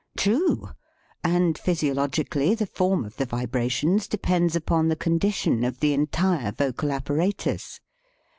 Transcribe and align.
True! 0.17 0.69
And 1.23 1.55
physiologically 1.59 2.55
the 2.55 2.65
form 2.65 3.05
of 3.05 3.17
the 3.17 3.27
vibrations 3.27 4.07
depends 4.07 4.55
upon 4.55 4.87
the 4.87 4.95
condition 4.95 5.63
of 5.63 5.79
the 5.79 5.93
entire 5.93 6.51
vocal 6.51 6.91
apparatus. 6.91 7.79